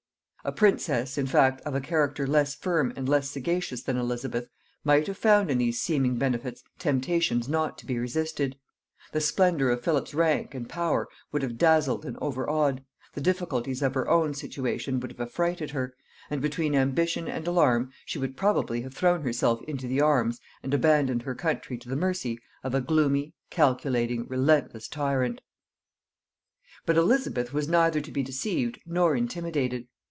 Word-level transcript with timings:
A 0.43 0.51
princess, 0.51 1.19
in 1.19 1.27
fact, 1.27 1.61
of 1.67 1.75
a 1.75 1.79
character 1.79 2.25
less 2.25 2.55
firm 2.55 2.91
and 2.95 3.07
less 3.07 3.29
sagacious 3.29 3.83
than 3.83 3.95
Elizabeth, 3.95 4.47
might 4.83 5.05
have 5.05 5.19
found 5.19 5.51
in 5.51 5.59
these 5.59 5.79
seeming 5.79 6.15
benefits 6.17 6.63
temptations 6.79 7.47
not 7.47 7.77
to 7.77 7.85
be 7.85 7.99
resisted; 7.99 8.57
the 9.11 9.21
splendor 9.21 9.69
of 9.69 9.83
Philip's 9.83 10.15
rank 10.15 10.55
and 10.55 10.67
power 10.67 11.07
would 11.31 11.43
have 11.43 11.59
dazzled 11.59 12.07
and 12.07 12.17
overawed, 12.19 12.83
the 13.13 13.21
difficulties 13.21 13.83
of 13.83 13.93
her 13.93 14.09
own 14.09 14.33
situation 14.33 14.99
would 14.99 15.11
have 15.11 15.21
affrighted 15.21 15.69
her, 15.69 15.93
and 16.31 16.41
between 16.41 16.73
ambition 16.73 17.27
and 17.27 17.45
alarm 17.45 17.91
she 18.03 18.17
would 18.17 18.35
probably 18.35 18.81
have 18.81 18.95
thrown 18.95 19.21
herself 19.21 19.61
into 19.67 19.87
the 19.87 20.01
arms, 20.01 20.39
and 20.63 20.73
abandoned 20.73 21.21
her 21.21 21.35
country 21.35 21.77
to 21.77 21.87
the 21.87 21.95
mercy, 21.95 22.39
of 22.63 22.73
a 22.73 22.81
gloomy, 22.81 23.35
calculating, 23.51 24.25
relentless 24.27 24.87
tyrant. 24.87 25.41
But 26.87 26.97
Elizabeth 26.97 27.53
was 27.53 27.67
neither 27.67 28.01
to 28.01 28.11
be 28.11 28.23
deceived 28.23 28.79
nor 28.87 29.15
intimidated. 29.15 29.87